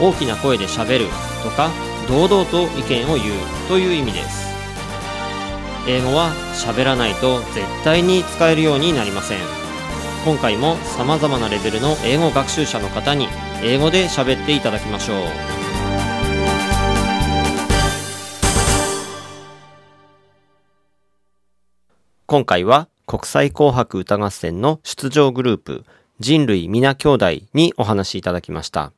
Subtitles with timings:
[0.00, 1.06] 大きな声でしゃべる
[1.42, 1.70] とか
[2.08, 4.50] 堂々と意見を言うという意味です。
[5.88, 9.38] 英語は喋らないと絶対に使えるようになりません。
[10.24, 13.28] 今回も様々なレベルの英語学習者の方に
[13.62, 15.16] 英語で喋っていただきましょう。
[22.26, 25.84] 今回は国際紅白歌合戦の出場グループ
[26.20, 28.92] 人類皆兄弟にお話しいただきました。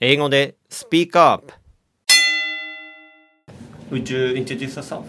[0.00, 1.52] 英語で Speak Up
[3.90, 5.06] Would you introduce yourself?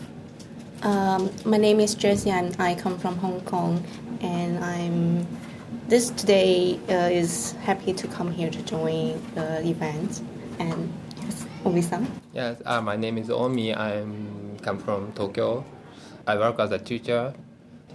[0.82, 3.84] Um, my name is Jessie and I come from Hong Kong
[4.24, 5.28] and I'm
[5.88, 10.24] this today uh, is happy to come here to join the event
[10.58, 12.08] and yes, Omi-san.
[12.34, 13.76] Yes, uh, my name is Omi.
[13.76, 14.04] I
[14.64, 15.64] come from Tokyo.
[16.26, 17.36] I work as a teacher.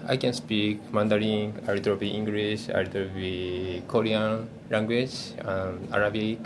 [0.07, 6.39] I can speak Mandarin, a little bit English, a little bit Korean language, um, Arabic,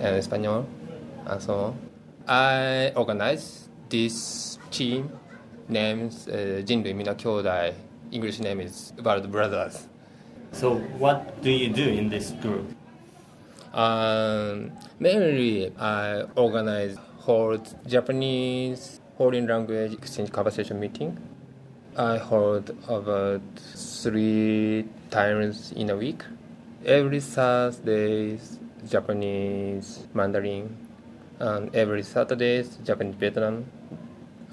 [0.00, 0.66] and Espanol,
[1.26, 1.78] and so on.
[2.26, 5.10] I organize this team
[5.68, 7.74] names uh, Mina Kyodai.
[8.10, 9.88] English name is World Brothers.
[10.52, 12.66] So what do you do in this group?
[13.72, 21.16] Um, mainly, I organize hold Japanese foreign language exchange conversation meeting.
[21.96, 23.42] I hold about
[23.74, 26.22] three times in a week.
[26.84, 28.38] Every Thursday,
[28.88, 30.76] Japanese Mandarin,
[31.38, 33.64] and every Saturday is Japanese Vietnam,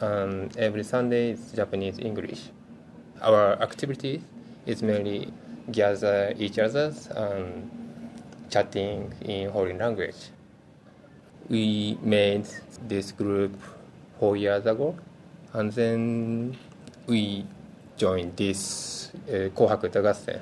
[0.01, 2.49] and every Sunday is Japanese English.
[3.21, 4.21] Our activity
[4.65, 5.31] is mainly
[5.71, 7.69] gather each other's and
[8.49, 10.29] chatting in foreign language.
[11.49, 12.47] We made
[12.87, 13.55] this group
[14.19, 14.97] four years ago,
[15.53, 16.57] and then
[17.07, 17.45] we
[17.97, 20.41] joined this uh, Kohaku Utagassen.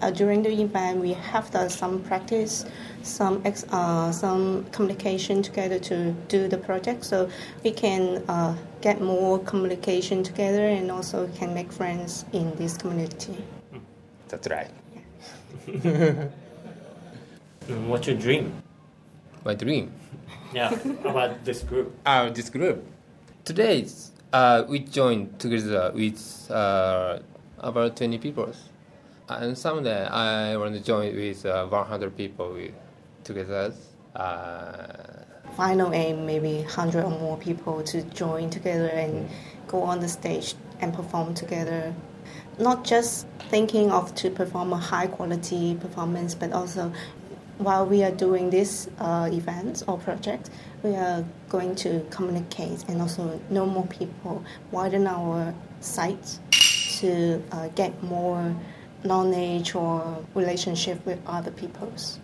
[0.00, 2.64] Uh, during the event, we have done some practice,
[3.02, 7.28] some ex, uh, some communication together to do the project, so
[7.64, 13.36] we can uh, get more communication together and also can make friends in this community.
[14.28, 14.70] That's right.
[15.66, 16.30] Mm,
[17.86, 18.62] What's your dream?
[19.44, 19.92] My dream.
[20.54, 20.72] Yeah,
[21.04, 21.94] about this group.
[22.06, 22.84] Uh, this group.
[23.44, 23.86] Today,
[24.32, 27.18] uh, we joined together with uh,
[27.58, 28.52] about 20 people.
[29.38, 32.72] And someday I want to join with uh, 100 people with,
[33.22, 33.72] together.
[34.16, 35.22] Uh,
[35.56, 39.28] Final aim, maybe 100 or more people to join together and
[39.68, 41.94] go on the stage and perform together.
[42.58, 46.92] Not just thinking of to perform a high quality performance, but also
[47.58, 50.50] while we are doing this uh, event or project,
[50.82, 54.42] we are going to communicate and also know more people,
[54.72, 58.56] widen our sight to uh, get more
[59.04, 60.02] knowledge or
[60.34, 62.20] relationship with other peoples.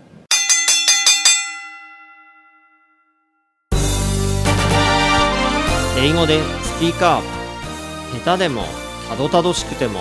[5.99, 8.63] 英語でスピーカー下手でも
[9.09, 10.01] たどたどしくても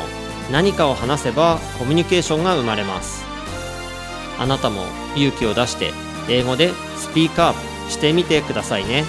[0.52, 3.24] 何かを話せばコミュニケーションが生まれます。
[4.38, 4.84] あなたも
[5.16, 5.92] 勇気を出して
[6.30, 9.06] 英語でスピーカーしてみてくださいね。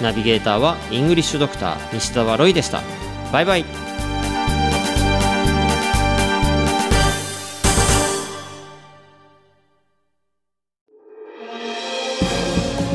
[0.00, 2.80] ナビゲーターはイングリッシュドクター西澤ロイでした。
[3.32, 3.83] バイバイ。